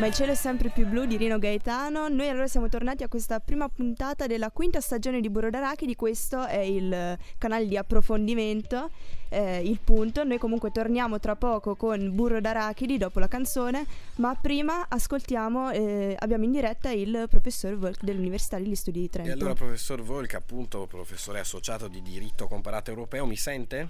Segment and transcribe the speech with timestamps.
[0.00, 2.08] Ma il cielo è sempre più blu di Rino Gaetano.
[2.08, 5.94] Noi allora siamo tornati a questa prima puntata della quinta stagione di Burro d'Arachidi.
[5.94, 8.92] Questo è il canale di approfondimento,
[9.28, 10.24] eh, il punto.
[10.24, 13.84] Noi comunque torniamo tra poco con Burro d'Arachidi dopo la canzone,
[14.16, 19.28] ma prima ascoltiamo, eh, abbiamo in diretta il professor Volk dell'Università degli Studi di Trento.
[19.28, 23.88] E allora professor Volk, appunto professore associato di diritto comparato europeo, mi sente?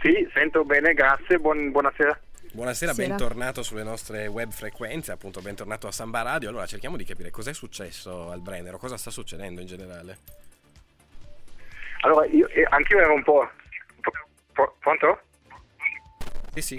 [0.00, 2.18] Sì, sento bene, grazie, Buon, buonasera.
[2.54, 3.08] Buonasera, Sera.
[3.08, 6.50] bentornato sulle nostre web frequenze, appunto bentornato a Samba Radio.
[6.50, 10.18] Allora cerchiamo di capire cos'è successo al Brennero, cosa sta succedendo in generale.
[12.02, 13.48] Allora, io, eh, anch'io ero un po'...
[14.80, 15.20] pronto?
[16.52, 16.76] Sì, sì.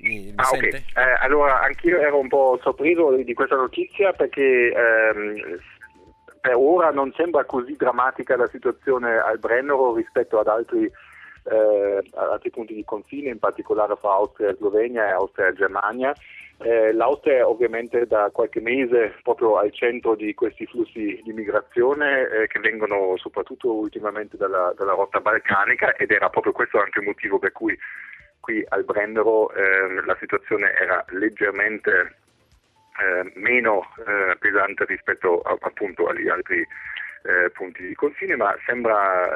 [0.00, 0.62] Mi, mi ah, ok.
[0.62, 0.84] Eh,
[1.20, 5.60] allora, anch'io ero un po' sorpreso di questa notizia perché ehm,
[6.42, 10.92] per ora non sembra così drammatica la situazione al Brennero rispetto ad altri
[11.44, 16.14] eh, altri punti di confine, in particolare fra Austria e Slovenia e Austria e Germania.
[16.58, 22.28] Eh, L'Austria è ovviamente da qualche mese proprio al centro di questi flussi di migrazione
[22.28, 27.06] eh, che vengono soprattutto ultimamente dalla, dalla, rotta balcanica ed era proprio questo anche il
[27.06, 27.76] motivo per cui
[28.38, 32.18] qui al Brennero ehm, la situazione era leggermente
[33.00, 36.64] eh, meno eh, pesante rispetto a, appunto agli altri
[37.24, 39.26] eh, punti di confine, ma sembra,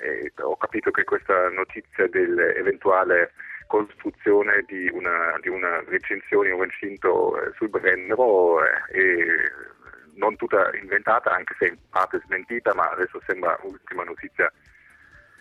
[0.00, 3.32] eh, ho capito che questa notizia dell'eventuale
[3.66, 9.50] costruzione di una, di una recinzione, un recinto eh, sul Brennero eh,
[10.14, 14.50] non tutta inventata, anche se in parte smentita, ma adesso sembra l'ultima notizia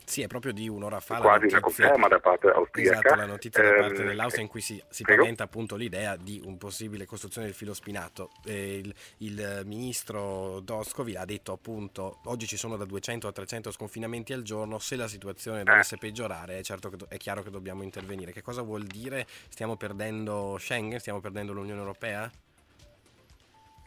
[0.06, 1.20] sì, è proprio di un'ora fa.
[1.20, 3.00] Quasi una conferma da parte austriaca.
[3.00, 6.42] Esatto, la notizia da parte ehm, dell'Austria in cui si, si paventa appunto l'idea di
[6.46, 8.32] un possibile costruzione del filo spinato.
[8.46, 14.34] Il, il, ministro Doscovi ha detto appunto oggi ci sono da 200 a 300 sconfinamenti
[14.34, 15.98] al giorno, se la situazione dovesse eh.
[15.98, 18.32] peggiorare è, certo che, è chiaro che dobbiamo intervenire.
[18.32, 19.26] Che cosa vuol dire?
[19.50, 21.00] Stiamo perdendo Schengen?
[21.00, 22.30] Stiamo perdendo l'Unione Europea?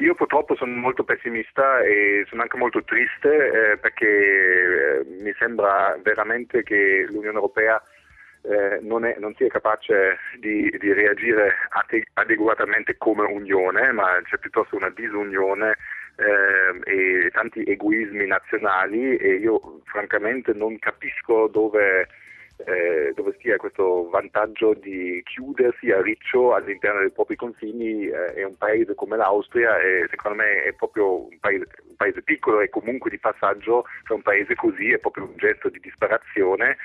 [0.00, 5.98] Io purtroppo sono molto pessimista e sono anche molto triste eh, perché eh, mi sembra
[6.00, 7.82] veramente che l'Unione Europea
[8.42, 11.52] eh, non, è, non, sia capace di, di reagire
[12.14, 15.76] adeguatamente come Unione, ma c'è piuttosto una disunione
[16.14, 22.06] eh, e tanti egoismi nazionali e io francamente non capisco dove
[22.64, 28.44] eh, dove stia questo vantaggio di chiudersi a riccio all'interno dei propri confini eh, è
[28.44, 32.68] un paese come l'Austria e secondo me è proprio un paese, un paese piccolo e
[32.68, 36.76] comunque di passaggio tra un paese così è proprio un gesto di disperazione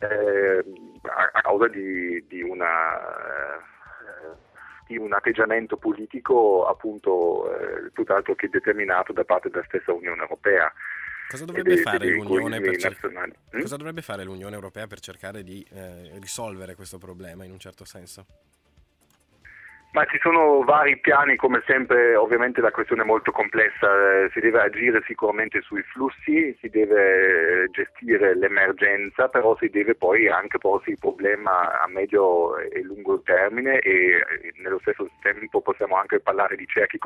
[0.00, 0.64] eh,
[1.02, 3.74] a, a, causa di, di una eh,
[4.86, 10.72] di un atteggiamento politico appunto eh, tutt'altro che determinato da parte della stessa Unione Europea.
[11.28, 13.60] Cosa dovrebbe, fare dei cer- hm?
[13.60, 17.84] Cosa dovrebbe, fare l'Unione Europea per cercare di eh, risolvere questo problema in un certo
[17.84, 18.26] senso?
[19.96, 23.88] Ma ci sono vari piani, come sempre, ovviamente la questione è molto complessa,
[24.24, 30.28] eh, si deve agire sicuramente sui flussi, si deve gestire l'emergenza, però si deve poi
[30.28, 34.22] anche porsi il problema a medio e lungo termine e
[34.56, 36.98] nello stesso tempo possiamo anche parlare di cerchi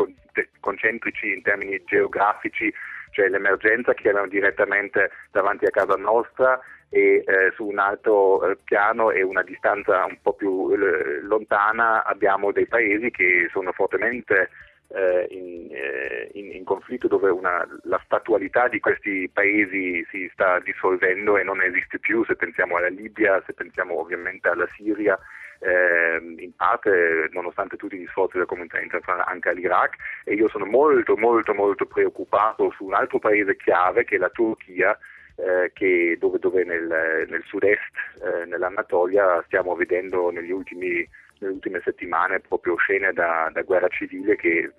[0.58, 2.74] concentrici in termini geografici
[3.10, 8.58] cioè l'emergenza che erano direttamente davanti a casa nostra e eh, su un altro eh,
[8.64, 14.50] piano e una distanza un po' più eh, lontana abbiamo dei paesi che sono fortemente
[14.92, 20.58] eh, in, eh, in, in, conflitto dove una, la statualità di questi paesi si sta
[20.58, 25.16] dissolvendo e non esiste più, se pensiamo alla Libia, se pensiamo ovviamente alla Siria,
[25.60, 30.64] eh, in parte nonostante tutti gli sforzi della comunità internazionale anche all'Iraq e io sono
[30.64, 34.98] molto molto molto preoccupato su un altro paese chiave che è la Turchia
[35.40, 37.80] eh, che dove, dove nel, nel sud-est,
[38.22, 41.06] eh, nell'Anatolia, stiamo vedendo negli ultimi,
[41.38, 44.72] nelle ultime settimane proprio scene da, da guerra civile che eh,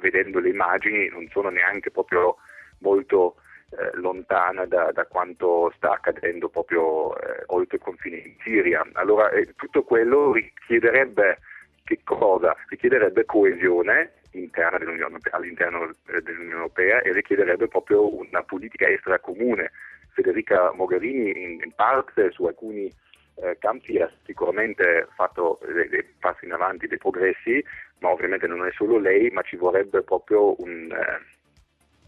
[0.00, 2.36] vedendo le immagini non sono neanche proprio
[2.78, 3.36] molto
[3.70, 8.86] eh, lontana da, da, quanto sta accadendo proprio eh, oltre i confini in Siria.
[8.92, 11.38] Allora eh, tutto quello richiederebbe
[11.84, 12.54] che cosa?
[12.68, 19.70] Richiederebbe coesione dell'Unione, all'interno eh, dell'Unione Europea e richiederebbe proprio una politica estera comune.
[20.12, 22.90] Federica Mogherini in, in parte su alcuni
[23.36, 27.62] eh, campi ha sicuramente fatto dei, dei, passi in avanti, dei progressi,
[28.00, 31.35] ma ovviamente non è solo lei, ma ci vorrebbe proprio un, eh,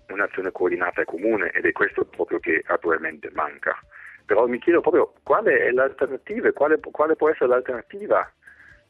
[0.09, 3.79] un'azione coordinata e comune ed è questo proprio che attualmente manca.
[4.25, 8.31] Però mi chiedo proprio quale è l'alternativa, quale, quale può essere l'alternativa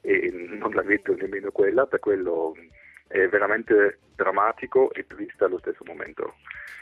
[0.01, 2.55] e non la vedo nemmeno quella, per quello
[3.09, 6.35] è veramente drammatico e triste allo stesso momento.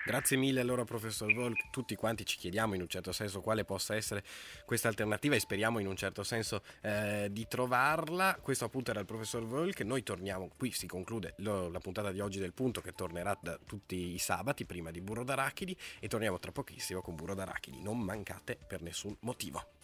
[0.05, 3.97] Grazie mille allora professor Volk, tutti quanti ci chiediamo in un certo senso quale possa
[3.97, 4.23] essere
[4.65, 8.39] questa alternativa e speriamo in un certo senso eh, di trovarla.
[8.41, 12.21] Questo appunto era il professor Volk, noi torniamo, qui si conclude lo, la puntata di
[12.21, 13.37] oggi del punto che tornerà
[13.67, 17.99] tutti i sabati prima di Burro d'Arachidi e torniamo tra pochissimo con Burro d'Arachidi, non
[17.99, 19.76] mancate per nessun motivo.